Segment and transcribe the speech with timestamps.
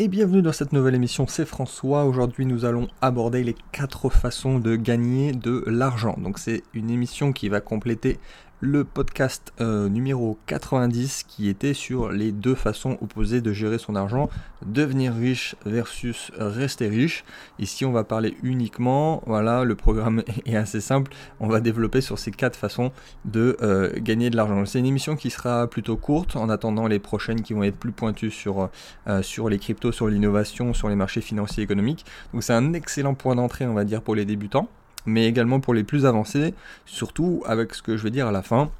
[0.00, 2.06] et bienvenue dans cette nouvelle émission, c'est François.
[2.06, 6.16] Aujourd'hui nous allons aborder les quatre façons de gagner de l'argent.
[6.16, 8.18] Donc c'est une émission qui va compléter
[8.60, 13.96] le podcast euh, numéro 90 qui était sur les deux façons opposées de gérer son
[13.96, 14.28] argent,
[14.64, 17.24] devenir riche versus rester riche.
[17.58, 22.18] Ici on va parler uniquement, voilà, le programme est assez simple, on va développer sur
[22.18, 22.92] ces quatre façons
[23.24, 24.66] de euh, gagner de l'argent.
[24.66, 27.92] C'est une émission qui sera plutôt courte en attendant les prochaines qui vont être plus
[27.92, 28.68] pointues sur,
[29.08, 32.04] euh, sur les cryptos, sur l'innovation, sur les marchés financiers économiques.
[32.34, 34.68] Donc c'est un excellent point d'entrée on va dire pour les débutants
[35.06, 36.54] mais également pour les plus avancés,
[36.86, 38.70] surtout avec ce que je vais dire à la fin,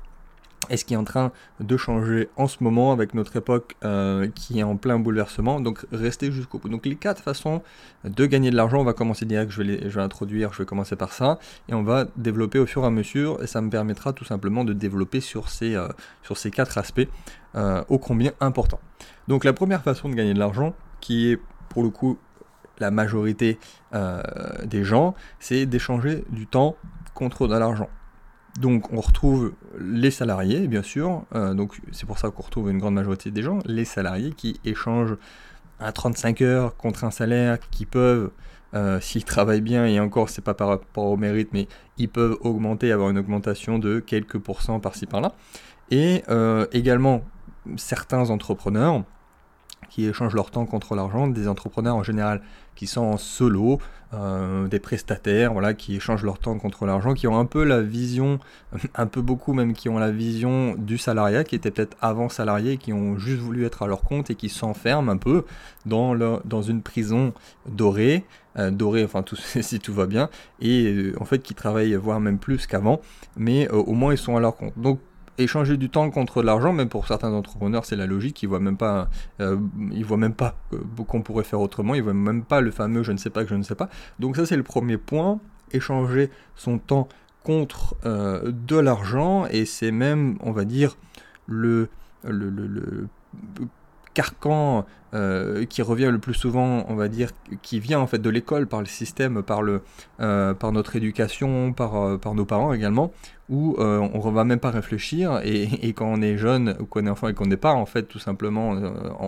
[0.68, 4.28] et ce qui est en train de changer en ce moment avec notre époque euh,
[4.34, 5.60] qui est en plein bouleversement.
[5.60, 6.68] Donc restez jusqu'au bout.
[6.68, 7.62] Donc les quatre façons
[8.04, 10.66] de gagner de l'argent, on va commencer direct, je vais, je vais introduire, je vais
[10.66, 11.38] commencer par ça,
[11.68, 14.64] et on va développer au fur et à mesure, et ça me permettra tout simplement
[14.64, 15.88] de développer sur ces, euh,
[16.52, 17.08] quatre aspects
[17.56, 18.80] euh, ô combien importants.
[19.28, 21.40] Donc la première façon de gagner de l'argent, qui est
[21.70, 22.18] pour le coup
[22.80, 23.58] la majorité
[23.94, 24.22] euh,
[24.64, 26.76] des gens, c'est d'échanger du temps
[27.14, 27.88] contre de l'argent.
[28.58, 32.78] Donc on retrouve les salariés, bien sûr, euh, donc c'est pour ça qu'on retrouve une
[32.78, 35.16] grande majorité des gens, les salariés qui échangent
[35.78, 38.30] à 35 heures contre un salaire qui peuvent,
[38.74, 42.36] euh, s'ils travaillent bien, et encore c'est pas par rapport au mérite, mais ils peuvent
[42.40, 45.32] augmenter, avoir une augmentation de quelques pourcents par-ci par-là.
[45.92, 46.22] Et
[46.72, 47.24] également
[47.76, 49.02] certains entrepreneurs
[49.90, 52.40] qui échangent leur temps contre l'argent, des entrepreneurs en général
[52.80, 53.78] qui sont en solo,
[54.14, 57.82] euh, des prestataires, voilà, qui échangent leur temps contre l'argent, qui ont un peu la
[57.82, 58.38] vision,
[58.94, 62.78] un peu beaucoup même, qui ont la vision du salariat, qui était peut-être avant salarié,
[62.78, 65.44] qui ont juste voulu être à leur compte et qui s'enferment un peu
[65.84, 66.14] dans,
[66.44, 67.34] dans une prison
[67.68, 68.24] dorée,
[68.58, 70.30] euh, dorée, enfin tout, si tout va bien,
[70.60, 73.00] et euh, en fait qui travaillent voire même plus qu'avant,
[73.36, 74.72] mais au moins ils sont à leur compte.
[74.78, 75.00] Donc
[75.38, 78.42] échanger du temps contre de l'argent, même pour certains entrepreneurs, c'est la logique.
[78.42, 79.08] Ils voient même pas,
[79.40, 79.56] euh,
[79.92, 80.56] ils voient même pas
[81.06, 81.94] qu'on pourrait faire autrement.
[81.94, 83.88] Ils voient même pas le fameux je ne sais pas que je ne sais pas.
[84.18, 85.40] Donc ça c'est le premier point.
[85.72, 87.08] Échanger son temps
[87.44, 90.96] contre euh, de l'argent et c'est même, on va dire,
[91.46, 91.88] le,
[92.24, 93.08] le, le, le
[94.14, 97.30] carcan euh, qui revient le plus souvent, on va dire,
[97.62, 99.82] qui vient en fait de l'école, par le système, par, le,
[100.20, 103.12] euh, par notre éducation, par, euh, par nos parents également,
[103.48, 107.10] où on ne va même pas réfléchir, et, quand on est jeune, ou qu'on est
[107.10, 108.76] enfant et qu'on n'est pas en fait tout simplement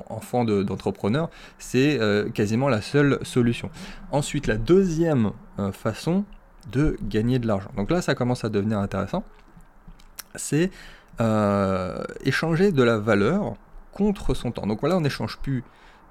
[0.08, 1.28] enfant d'entrepreneur,
[1.58, 1.98] c'est
[2.32, 3.68] quasiment la seule solution.
[4.12, 5.32] Ensuite, la deuxième
[5.72, 6.24] façon
[6.70, 7.70] de gagner de l'argent.
[7.76, 9.24] Donc là, ça commence à devenir intéressant.
[10.36, 10.70] C'est
[12.24, 13.56] échanger de la valeur
[13.92, 14.66] contre son temps.
[14.66, 15.64] Donc voilà, on n'échange plus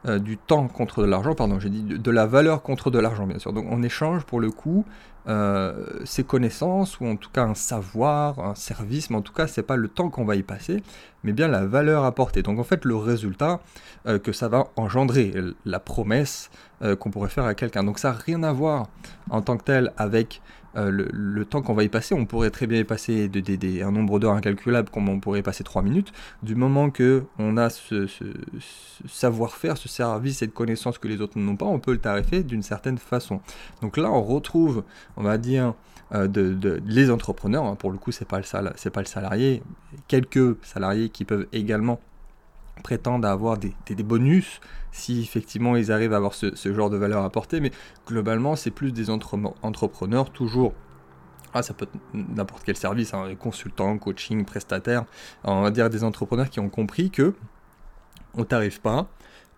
[0.08, 3.28] euh, du temps contre de l'argent, pardon, j'ai dit de, la valeur contre de l'argent,
[3.28, 3.54] bien sûr.
[3.54, 4.86] Donc on échange pour le coup
[5.28, 9.48] euh, ses connaissances, ou en tout cas un savoir, un service, mais en tout cas,
[9.48, 10.84] c'est pas le temps qu'on va y passer,
[11.24, 12.42] mais bien la valeur apportée.
[12.42, 13.60] Donc en fait, le résultat
[14.08, 15.34] euh, que ça va engendrer,
[15.66, 16.50] la promesse
[17.00, 17.84] qu'on pourrait faire à quelqu'un.
[17.84, 18.88] Donc ça n'a rien à voir
[19.30, 20.42] en tant que tel avec
[20.78, 23.30] euh, le, temps qu'on va y passer, on pourrait très bien y passer
[23.84, 27.58] un nombre d'heures incalculable comme on pourrait y passer 3 minutes, du moment que on
[27.58, 28.08] a ce,
[29.08, 32.64] savoir-faire, ce service, cette connaissance que les autres n'ont pas, on peut le tarifer d'une
[32.64, 33.42] certaine façon.
[33.82, 34.84] Donc là, on retrouve,
[35.18, 35.74] on va dire,
[36.14, 39.64] euh, de, les entrepreneurs, hein, pour le coup, c'est pas pas le salarié,
[40.08, 42.00] quelques salariés qui peuvent également
[42.84, 43.74] prétendent avoir des,
[44.04, 44.60] bonus
[44.92, 47.72] si effectivement ils arrivent à avoir ce, genre de valeur apportée, mais
[48.08, 50.74] globalement c'est plus des entrepreneurs toujours.
[51.54, 55.06] Ah, ça peut être n'importe quel service, hein, consultant, coaching, prestataire,
[55.44, 57.34] on va dire des entrepreneurs qui ont compris que
[58.34, 59.08] on t'arrive pas,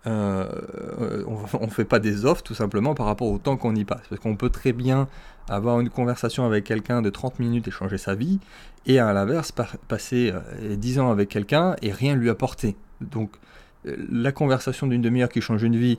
[0.06, 3.84] euh, on ne fait pas des offres tout simplement par rapport au temps qu'on y
[3.84, 4.02] passe.
[4.08, 5.08] Parce qu'on peut très bien
[5.48, 8.40] avoir une conversation avec quelqu'un de 30 minutes et changer sa vie,
[8.86, 9.52] et à l'inverse,
[9.88, 10.32] passer
[10.62, 12.76] 10 euh, ans avec quelqu'un et rien lui apporter.
[13.00, 13.30] Donc
[13.86, 15.98] euh, la conversation d'une demi-heure qui change une vie,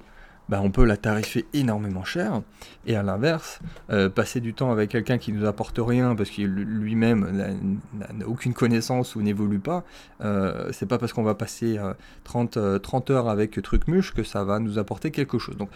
[0.50, 2.42] bah, on peut la tarifer énormément cher.
[2.86, 6.48] Et à l'inverse, euh, passer du temps avec quelqu'un qui nous apporte rien parce qu'il
[6.48, 7.56] lui-même
[7.94, 9.84] n'a aucune connaissance ou n'évolue pas,
[10.22, 11.80] euh, c'est pas parce qu'on va passer
[12.24, 15.58] 30, 30 heures avec Trucmuche que ça va nous apporter quelque chose.
[15.58, 15.70] Donc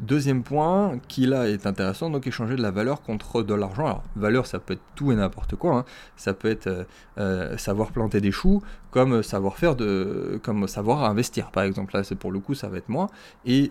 [0.00, 3.86] Deuxième point qui là est intéressant, donc échanger de la valeur contre de l'argent.
[3.86, 5.84] Alors valeur ça peut être tout et n'importe quoi, hein.
[6.16, 6.84] ça peut être euh,
[7.16, 11.96] euh, savoir planter des choux, comme savoir faire de, comme savoir investir par exemple.
[11.96, 13.08] Là c'est pour le coup ça va être moi.
[13.46, 13.70] Et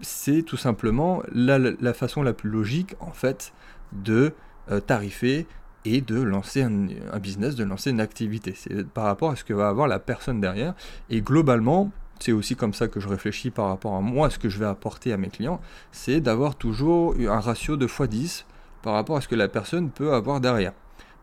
[0.00, 3.52] c'est tout simplement la, façon la plus logique en fait
[3.92, 4.32] de
[4.70, 5.46] euh, tarifer
[5.84, 8.54] et de lancer un, business, de lancer une activité.
[8.56, 10.74] C'est par rapport à ce que va avoir la personne derrière.
[11.10, 14.48] Et globalement, c'est aussi comme ça que je réfléchis par rapport à moi, ce que
[14.48, 15.60] je vais apporter à mes clients,
[15.92, 18.44] c'est d'avoir toujours un ratio de x10
[18.82, 20.72] par rapport à ce que la personne peut avoir derrière.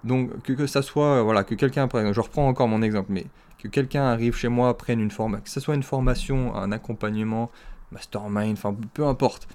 [0.04, 3.26] Donc que, que ça soit, voilà, que quelqu'un prenne, je reprends encore mon exemple, mais
[3.62, 7.52] que quelqu'un arrive chez moi, prenne une formation, que ce soit une formation, un accompagnement,
[7.92, 9.48] mastermind, enfin peu importe.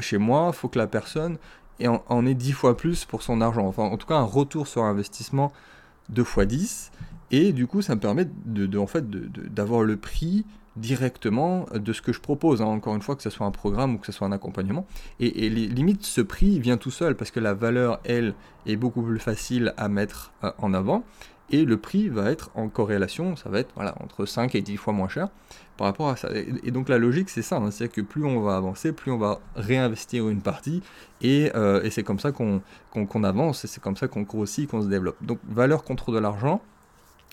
[0.00, 1.38] chez moi, il faut que la personne
[1.84, 3.66] en, ait 10 fois plus pour son argent.
[3.66, 5.52] Enfin, en tout cas, un retour sur investissement
[6.08, 6.90] 2 fois 10.
[7.32, 12.02] Et du coup, ça me permet de, en fait, d'avoir le prix directement de ce
[12.02, 12.62] que je propose.
[12.62, 12.66] Hein.
[12.66, 14.86] Encore une fois, que ce soit un programme ou que ce soit un accompagnement.
[15.20, 18.34] Et, limite, ce prix vient tout seul parce que la valeur, elle,
[18.66, 21.04] est beaucoup plus facile à mettre euh, en avant.
[21.50, 24.76] Et le prix va être en corrélation, ça va être voilà, entre 5 et 10
[24.76, 25.28] fois moins cher
[25.76, 26.28] par rapport à ça.
[26.32, 27.70] Et, donc la logique, c'est ça, hein.
[27.70, 30.82] c'est-à-dire que plus on va avancer, plus on va réinvestir une partie,
[31.22, 34.88] et, euh, c'est comme ça qu'on avance, et c'est comme ça qu'on grossit, qu'on se
[34.88, 35.16] développe.
[35.22, 36.60] Donc valeur contre de l'argent,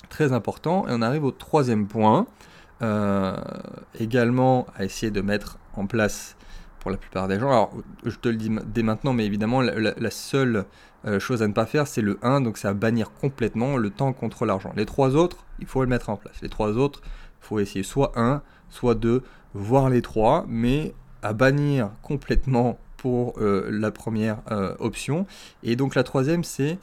[0.10, 0.88] très important.
[0.88, 2.28] Et on arrive au troisième point,
[2.82, 3.36] euh,
[4.00, 6.36] également à essayer de mettre en place
[6.84, 7.50] pour la plupart des gens.
[7.50, 7.72] Alors,
[8.04, 10.66] je te le dis dès maintenant, mais évidemment, la, seule
[11.06, 13.90] euh, chose à ne pas faire, c'est le 1, donc c'est à bannir complètement le
[13.90, 14.74] temps contre l'argent.
[14.76, 16.36] Les trois autres, il faut le mettre en place.
[16.42, 17.02] Les trois autres,
[17.42, 23.40] il faut essayer soit 1, soit 2, voire les trois, mais à bannir complètement pour
[23.40, 24.40] euh, la première
[24.80, 25.26] option.
[25.64, 26.78] Et donc la troisième, c'est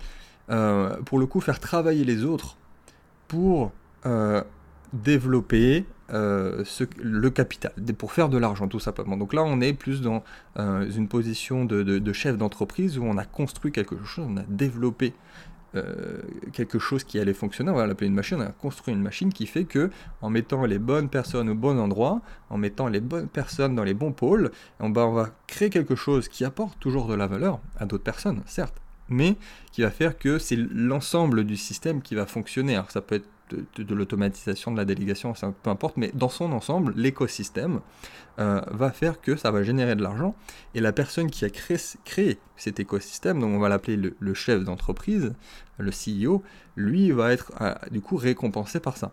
[1.04, 2.56] pour le coup faire travailler les autres
[3.28, 3.70] pour
[4.92, 6.64] développer euh,
[6.98, 9.16] le capital, pour faire de l'argent tout simplement.
[9.16, 10.24] Donc là, on est plus dans
[10.58, 15.14] euh, une position de, chef d'entreprise où on a construit quelque chose, on a développé
[15.76, 16.18] euh,
[16.52, 19.32] quelque chose qui allait fonctionner, on va l'appeler une machine, on a construit une machine
[19.32, 19.90] qui fait que
[20.20, 23.94] en mettant les bonnes personnes au bon endroit, en mettant les bonnes personnes dans les
[23.94, 27.60] bons pôles, on va, on va créer quelque chose qui apporte toujours de la valeur
[27.78, 29.36] à d'autres personnes, certes, mais
[29.70, 32.74] qui va faire que c'est l'ensemble du système qui va fonctionner.
[32.74, 35.32] Alors ça peut être de, l'automatisation, de la délégation,
[35.62, 37.80] peu importe, mais dans son ensemble, l'écosystème
[38.38, 40.34] euh, va faire que ça va générer de l'argent.
[40.74, 44.64] Et la personne qui a créé, créé cet écosystème, donc on va l'appeler le, chef
[44.64, 45.34] d'entreprise,
[45.78, 46.42] le CEO,
[46.76, 49.12] lui va être euh, du coup récompensé par ça.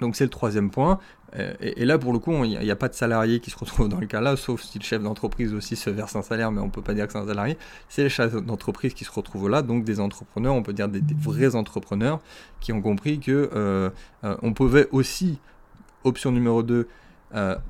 [0.00, 0.98] Donc c'est le troisième point.
[1.36, 3.88] Euh, et, là, pour le coup, il n'y a, pas de salarié qui se retrouve
[3.88, 6.60] dans le cas là, sauf si le chef d'entreprise aussi se verse un salaire, mais
[6.60, 7.58] on ne peut pas dire que c'est un salarié.
[7.88, 11.02] C'est les chefs d'entreprise qui se retrouvent là, donc des entrepreneurs, on peut dire des,
[11.18, 12.20] vrais entrepreneurs,
[12.60, 13.90] qui ont compris que euh,
[14.24, 15.38] euh, on pouvait aussi,
[16.04, 16.88] option numéro 2,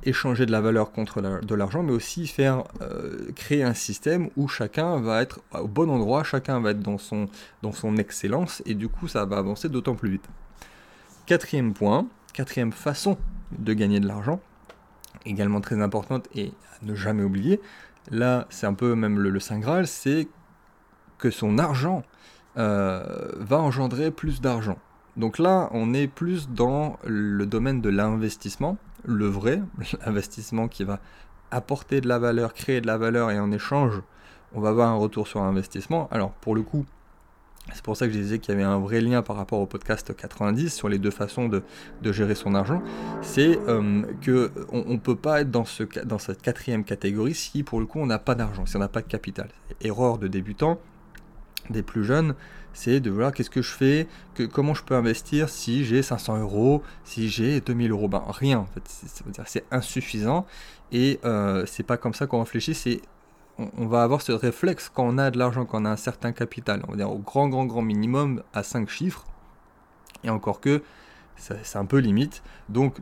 [0.05, 2.63] échanger de la valeur contre de l'argent, mais aussi faire
[3.35, 7.27] créer un système où chacun va être au bon endroit, chacun va être dans son,
[7.63, 10.29] dans son excellence, et du coup, ça va avancer d'autant plus vite.
[11.27, 13.19] Quatrième point, quatrième façon
[13.53, 14.41] de gagner de l'argent,
[15.25, 17.61] également très importante et à ne jamais oublier,
[18.11, 20.29] là c'est un peu même le, Saint Graal, c'est
[21.19, 22.03] que son argent
[22.57, 24.79] euh, va engendrer plus d'argent.
[25.17, 29.61] Donc là, on est plus dans le domaine de l'investissement, le vrai,
[30.07, 31.01] l'investissement qui va
[31.51, 34.01] apporter de la valeur, créer de la valeur et en échange,
[34.55, 36.09] on va avoir un retour sur investissement.
[36.11, 36.87] Alors pour le coup,
[37.73, 39.67] c'est pour ça que je disais qu'il y avait un vrai lien par rapport au
[39.67, 41.63] podcast 90 sur les deux façons de,
[42.13, 42.83] gérer son argent.
[43.23, 47.63] C'est euh, que on ne peut pas être dans, ce, dans cette quatrième catégorie si
[47.63, 49.49] pour le coup on n'a pas d'argent, si on n'a pas de capital.
[49.81, 50.79] Erreur de débutant,
[51.71, 52.35] des plus jeunes,
[52.73, 56.39] c'est de voir qu'est-ce que je fais, que, comment je peux investir si j'ai 500
[56.39, 58.09] euros, si j'ai 2000 euros.
[58.09, 58.67] Ben rien
[59.47, 60.47] c'est insuffisant
[60.93, 63.01] et euh, c'est pas comme ça qu'on réfléchit, c'est
[63.59, 66.33] on, va avoir ce réflexe quand on a de l'argent, quand on a un certain
[66.33, 69.27] capital, on va dire au grand, grand, grand minimum à 5 chiffres,
[70.25, 70.83] et encore que
[71.37, 72.43] c'est un peu limite.
[72.69, 72.99] Donc,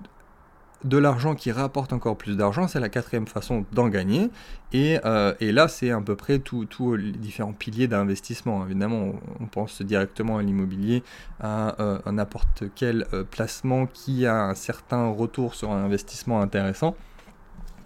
[0.85, 4.31] de l'argent qui rapporte encore plus d'argent, c'est la quatrième façon d'en gagner.
[4.73, 8.64] Et, euh, là, c'est à peu près tous les différents piliers d'investissement.
[8.64, 11.02] Évidemment, on, pense directement à l'immobilier,
[11.40, 16.95] à, euh, n'importe quel euh, placement qui a un certain retour sur un investissement intéressant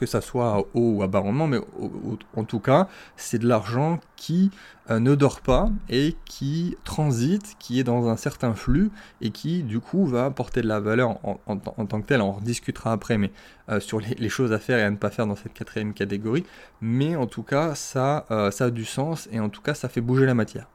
[0.01, 1.59] que ça soit à haut ou à bas rendement, mais
[2.35, 4.51] en tout cas, c'est de l'argent qui
[4.91, 8.91] euh, ne dort pas et qui transite, qui est dans un certain flux
[9.21, 12.23] et qui, du coup, va apporter de la valeur en, tant que tel.
[12.23, 13.31] On discutera après, mais
[13.69, 16.47] euh, sur les, choses à faire et à ne pas faire dans cette quatrième catégorie.
[16.81, 19.91] Mais en tout cas, ça, euh, ça a du sens et en tout cas, ça
[19.91, 20.67] fait bouger la matière.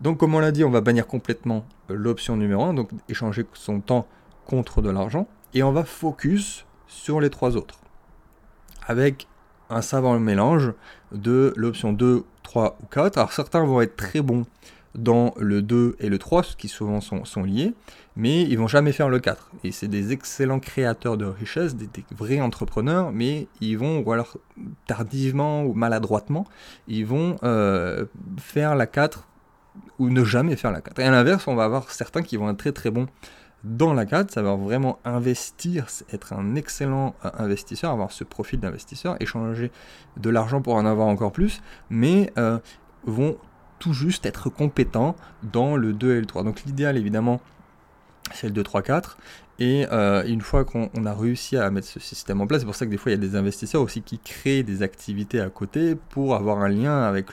[0.00, 3.80] Donc, comme on l'a dit, on va bannir complètement l'option numéro 1, donc échanger son
[3.80, 4.08] temps
[4.44, 7.78] contre de l'argent, et on va focus sur les trois autres
[8.88, 9.28] avec
[9.70, 10.72] un savant mélange
[11.12, 13.18] de l'option 2, 3 ou 4.
[13.18, 14.44] Alors certains vont être très bons
[14.94, 17.74] dans le 2 et le 3, ce qui souvent sont, liés,
[18.16, 19.52] mais ils vont jamais faire le 4.
[19.62, 24.38] Et c'est des excellents créateurs de richesse, des, vrais entrepreneurs, mais ils vont, ou alors
[24.86, 26.46] tardivement ou maladroitement,
[26.88, 28.06] ils vont euh,
[28.38, 29.28] faire la 4
[29.98, 30.98] ou ne jamais faire la 4.
[30.98, 33.06] Et à l'inverse, on va avoir certains qui vont être très très bons
[33.64, 38.60] dans la 4, ça va vraiment investir, être un excellent euh, investisseur, avoir ce profil
[38.60, 39.72] d'investisseur, échanger
[40.16, 41.60] de l'argent pour en avoir encore plus,
[41.90, 42.58] mais euh,
[43.04, 43.36] vont
[43.78, 46.44] tout juste être compétents dans le 2 et le 3.
[46.44, 47.40] Donc l'idéal évidemment
[48.34, 49.18] c'est le 2, 3, 4.
[49.60, 52.76] Et euh, une fois qu'on a réussi à mettre ce système en place, c'est pour
[52.76, 55.50] ça que des fois il y a des investisseurs aussi qui créent des activités à
[55.50, 57.30] côté pour avoir un lien avec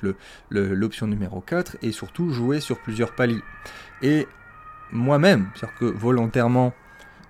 [0.50, 3.41] l'option numéro 4 et surtout jouer sur plusieurs paliers.
[4.01, 4.27] Et
[4.92, 6.74] moi-même, c'est-à-dire que volontairement,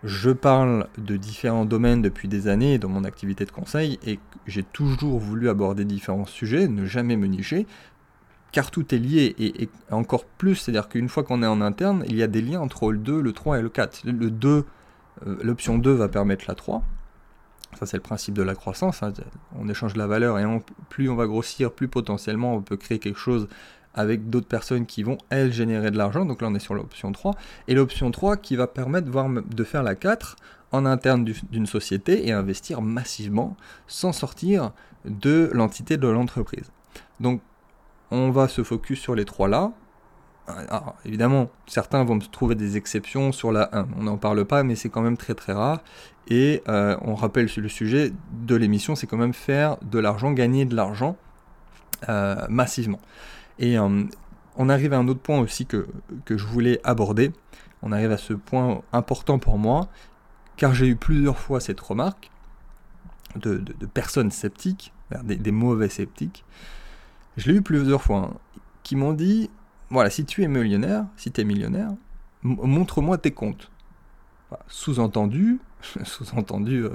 [0.03, 4.63] je parle de différents domaines depuis des années dans mon activité de conseil et j'ai
[4.63, 7.65] toujours voulu aborder différents sujets, ne jamais me nicher,
[8.51, 12.15] car tout est lié et, encore plus, c'est-à-dire qu'une fois qu'on est en interne, il
[12.15, 14.03] y a des liens entre le 2, le 3 et le 4.
[14.05, 14.65] Le 2
[15.27, 16.83] euh, l'option 2 va permettre la 3.
[17.79, 19.03] Ça, c'est le principe de la croissance.
[19.03, 19.11] Hein.
[19.57, 20.45] On échange la valeur et
[20.89, 23.47] plus on va grossir, plus potentiellement on peut créer quelque chose
[23.95, 26.25] avec d'autres personnes qui vont, elles, générer de l'argent.
[26.25, 27.33] Donc là, on est sur l'option 3.
[27.67, 30.35] Et l'option 3 qui va permettre de faire la 4
[30.71, 33.55] en interne d'une société et investir massivement
[33.87, 34.71] sans sortir
[35.05, 36.71] de l'entité de l'entreprise.
[37.19, 37.41] Donc,
[38.11, 39.71] on va se focus sur les trois là.
[40.47, 43.87] Alors, évidemment, certains vont trouver des exceptions sur la 1.
[43.97, 45.81] On n'en parle pas, mais c'est quand même très très rare.
[46.27, 50.65] Et euh, on rappelle le sujet de l'émission, c'est quand même faire de l'argent, gagner
[50.65, 51.17] de l'argent
[52.09, 52.99] euh, massivement.
[53.59, 54.03] Et euh,
[54.57, 55.87] on arrive à un autre point aussi que,
[56.25, 57.31] que je voulais aborder.
[57.81, 59.87] On arrive à ce point important pour moi,
[60.57, 62.31] car j'ai eu plusieurs fois cette remarque
[63.35, 64.93] de, personnes sceptiques,
[65.23, 66.45] des, des, mauvais sceptiques.
[67.37, 68.33] Je l'ai eu plusieurs fois, hein,
[68.83, 69.49] qui m'ont dit
[69.89, 71.91] voilà, si tu es millionnaire, si tu es millionnaire,
[72.43, 73.71] montre-moi tes comptes.
[74.67, 75.59] Sous-entendu,
[76.03, 76.85] sous-entendu,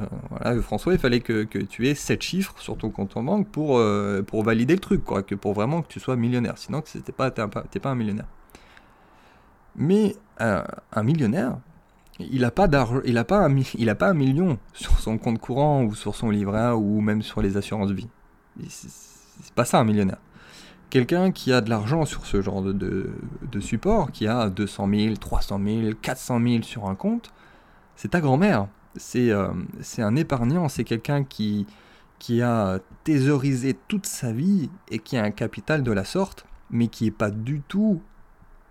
[0.45, 3.79] euh, François, il fallait que, tu aies 7 chiffres sur ton compte en banque pour,
[3.79, 6.59] euh, pour valider le truc, quoi, que pour vraiment que tu sois millionnaire.
[6.59, 8.29] Sinon, tu n'es pas, pas, un millionnaire.
[9.77, 11.59] Mais euh, un millionnaire,
[12.19, 12.69] il n'a pas, a
[13.25, 17.01] pas, un, a pas un million sur son compte courant ou sur son livret ou
[17.01, 18.09] même sur les assurances vie.
[18.69, 20.19] C'est pas ça un millionnaire.
[20.91, 23.11] Quelqu'un qui a de l'argent sur ce genre de,
[23.61, 27.31] support, qui a 200 000, 300 000, 400 000 sur un compte,
[28.01, 28.67] c'est ta grand-mère.
[28.97, 29.49] C'est euh,
[29.99, 31.67] un épargnant, c'est quelqu'un qui,
[32.43, 37.05] a thésaurisé toute sa vie et qui a un capital de la sorte, mais qui
[37.05, 38.01] n'est pas du tout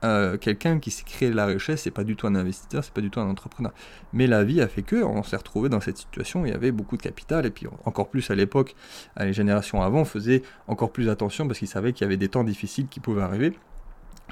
[0.04, 3.02] euh, quelqu'un qui s'est créé la richesse, c'est pas du tout un investisseur, c'est pas
[3.02, 3.72] du tout un entrepreneur.
[4.14, 6.72] Mais la vie a fait que on s'est retrouvé dans cette situation, il y avait
[6.72, 8.76] beaucoup de capital, et puis encore plus à l'époque,
[9.20, 12.44] les générations avant faisaient encore plus attention parce qu'ils savaient qu'il y avait des temps
[12.44, 13.54] difficiles qui pouvaient arriver.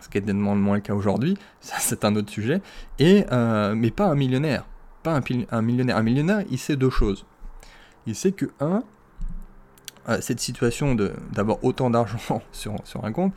[0.01, 2.61] Ce qui est moins le cas aujourd'hui, ça c'est un autre sujet.
[2.97, 4.65] Et, euh, mais pas un millionnaire.
[5.03, 5.19] Pas
[5.51, 5.97] un, millionnaire.
[5.97, 7.25] Un millionnaire, il sait deux choses.
[8.05, 8.83] Il sait que, un,
[10.09, 13.33] euh, cette situation d'avoir autant d'argent sur, un compte,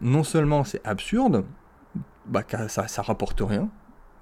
[0.00, 1.44] non seulement c'est absurde,
[2.26, 3.68] bah, ça, ça rapporte rien,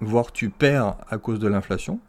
[0.01, 1.99] voire tu perds à cause de l'inflation,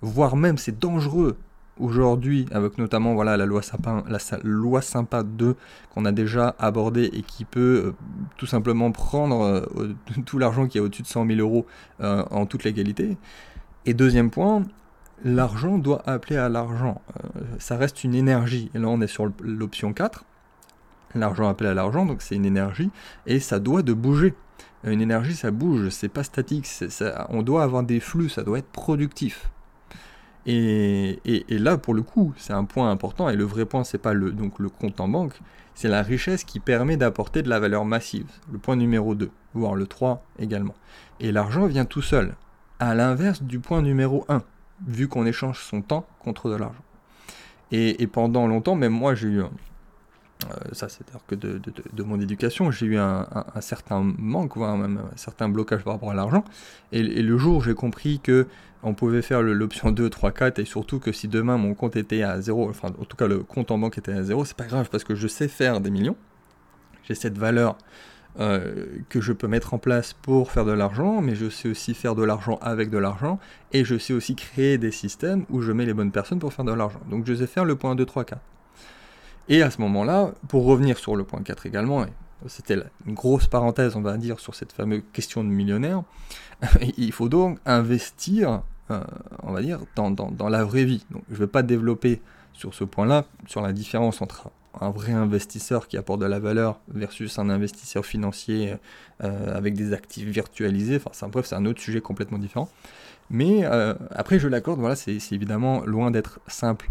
[0.00, 1.38] voire même c'est dangereux
[1.78, 3.62] aujourd'hui avec notamment voilà la loi
[4.08, 5.56] la loi Sympa 2
[5.94, 7.92] qu'on a déjà abordée et qui peut euh,
[8.36, 9.94] tout simplement prendre euh,
[10.26, 11.66] tout l'argent qui est au-dessus de 100 000 euros
[12.00, 13.16] en toute légalité.
[13.86, 14.62] Et deuxième point,
[15.24, 17.00] l'argent doit appeler à l'argent.
[17.58, 18.70] ça reste une énergie.
[18.74, 20.24] Et là on est sur l'option 4.
[21.14, 22.90] L'argent appelle à l'argent, donc c'est une énergie
[23.26, 24.34] et ça doit de bouger.
[24.84, 26.66] Une énergie, ça bouge, c'est pas statique.
[27.28, 29.48] on doit avoir des flux, ça doit être productif.
[30.44, 31.20] Et,
[31.50, 33.28] là, pour le coup, c'est un point important.
[33.28, 35.38] Et le vrai point, c'est pas le, donc le compte en banque,
[35.74, 38.26] c'est la richesse qui permet d'apporter de la valeur massive.
[38.50, 40.74] Le point numéro 2, voire le 3 également.
[41.20, 42.34] Et l'argent vient tout seul,
[42.82, 44.42] à l'inverse du point numéro 1,
[44.88, 46.82] vu qu'on échange son temps contre de l'argent.
[47.70, 49.46] Et, et, pendant longtemps, même moi, j'ai eu euh,
[50.72, 53.24] ça, c'est-à-dire que de, mon éducation, j'ai eu un,
[53.60, 56.44] certain manque, voire même un certain blocage par rapport à l'argent.
[56.90, 58.48] Et, le jour où j'ai compris que
[58.82, 62.24] on pouvait faire l'option 2, 3, 4, et surtout que si demain mon compte était
[62.24, 64.66] à zéro, enfin en tout cas le compte en banque était à zéro, c'est pas
[64.66, 66.16] grave parce que je sais faire des millions.
[67.04, 67.78] J'ai cette valeur
[68.40, 71.94] euh, que je peux mettre en place pour faire de l'argent, mais je sais aussi
[71.94, 73.38] faire de l'argent avec de l'argent,
[73.72, 76.64] et je sais aussi créer des systèmes où je mets les bonnes personnes pour faire
[76.64, 77.00] de l'argent.
[77.10, 78.40] Donc je sais faire le point 2, 3, 4.
[79.48, 82.06] Et à ce moment-là, pour revenir sur le point 4 également,
[82.46, 86.02] c'était une grosse parenthèse, on va dire, sur cette fameuse question de millionnaire,
[86.96, 89.02] il faut donc investir, euh,
[89.42, 91.04] on va dire, dans, la vraie vie.
[91.10, 92.20] Donc, je ne vais pas développer
[92.52, 96.80] sur ce point-là, sur la différence entre un vrai investisseur qui apporte de la valeur
[96.88, 98.74] versus un investisseur financier
[99.22, 101.00] euh, avec des actifs virtualisés.
[101.04, 102.68] Enfin, bref, c'est un autre sujet complètement différent.
[103.30, 106.90] Mais euh, après, je l'accorde, voilà, c'est évidemment loin d'être simple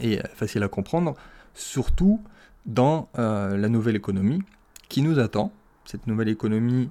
[0.00, 1.14] et facile à comprendre
[1.54, 2.20] surtout
[2.66, 4.42] dans euh, la nouvelle économie
[4.88, 5.52] qui nous attend,
[5.84, 6.90] cette nouvelle économie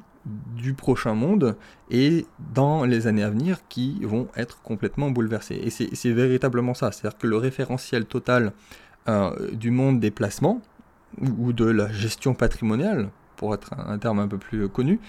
[0.55, 1.55] du prochain monde
[1.89, 5.55] et dans les années à venir qui vont être complètement bouleversées.
[5.55, 8.51] Et c'est véritablement ça, c'est-à-dire que le référentiel total
[9.07, 10.61] euh, du monde des placements
[11.21, 14.99] ou de la gestion patrimoniale, pour être un terme un peu plus connu,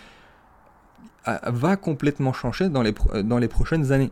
[1.45, 4.11] va complètement changer dans les, dans les prochaines années.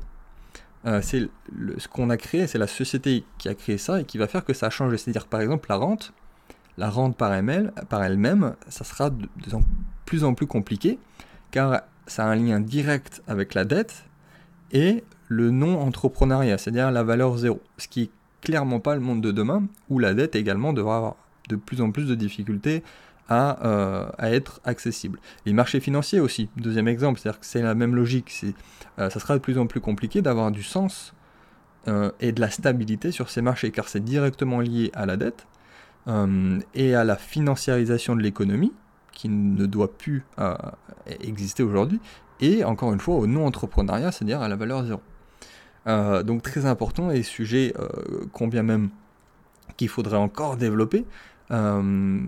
[1.01, 1.29] c'est
[1.79, 4.45] ce qu'on a créé, c'est la société qui a créé ça et qui va faire
[4.45, 4.99] que ça a changé.
[4.99, 6.13] C'est-à-dire par exemple la rente,
[6.77, 9.27] la rente par elle-même, par elle-même ça sera de,
[10.05, 10.99] plus en plus compliqué
[11.51, 14.05] car ça a un lien direct avec la dette
[14.73, 18.11] et le non-entrepreneuriat, c'est-à-dire la valeur zéro, ce qui
[18.47, 21.17] clairement pas le monde de demain, où la dette également devra avoir
[21.49, 22.85] de plus en plus de difficultés
[23.29, 25.19] à, euh, être accessible.
[25.47, 28.33] Les marchés financiers aussi, deuxième exemple, c'est-à-dire que c'est la même logique,
[29.01, 31.13] euh, ça sera de plus en plus compliqué d'avoir du sens
[31.89, 35.49] euh, et de la stabilité sur ces marchés, car c'est directement lié à la dette
[36.75, 38.73] et à la financiarisation de l'économie,
[39.11, 40.25] qui ne doit plus
[41.21, 41.99] exister aujourd'hui,
[42.41, 45.01] et encore une fois au non-entrepreneuriat, c'est-à-dire à la valeur zéro.
[45.87, 47.87] Euh, donc très important et sujet euh,
[48.33, 48.91] combien même
[49.77, 51.05] qu'il faudrait encore développer.
[51.53, 52.21] Euh,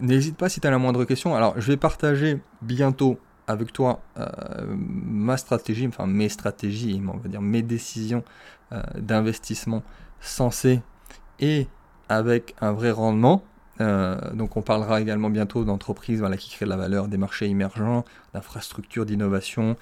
[0.00, 1.34] n'hésite pas si tu as la moindre question.
[1.34, 4.00] Alors je vais partager bientôt avec toi
[4.66, 8.22] ma stratégie, enfin mes stratégies, on va dire mes décisions
[8.96, 9.82] d'investissement
[10.20, 10.80] sensées
[11.40, 11.66] et
[12.08, 13.42] avec un vrai rendement.
[13.80, 18.04] donc on parlera également bientôt d'entreprises voilà, qui créent de la valeur, des marchés émergents,
[18.32, 19.76] d'infrastructures, d'innovation,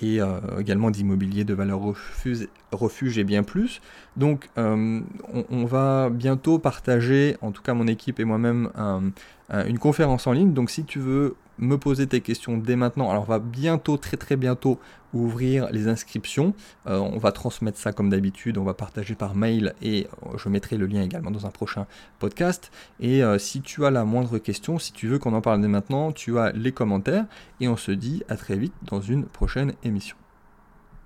[0.00, 3.80] et euh, également d'immobilier de valeur refuge, refuge, et bien plus.
[4.16, 5.00] Donc euh,
[5.50, 8.70] on, va bientôt partager, en tout cas mon équipe et moi-même,
[9.50, 10.54] une conférence en ligne.
[10.54, 13.10] Donc si tu veux me poser tes questions dès maintenant.
[13.10, 14.78] Alors on va bientôt, très très bientôt,
[15.12, 16.54] ouvrir les inscriptions.
[16.86, 20.48] Euh, on va transmettre ça comme d'habitude, on va partager par mail et euh, je
[20.48, 21.86] mettrai le lien également dans un prochain
[22.18, 22.70] podcast.
[23.00, 25.68] Et euh, si tu as la moindre question, si tu veux qu'on en parle dès
[25.68, 27.26] maintenant, tu as les commentaires
[27.60, 30.16] et on se dit à très vite dans une prochaine émission.